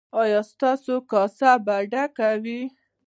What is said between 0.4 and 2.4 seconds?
ستاسو کاسه به ډکه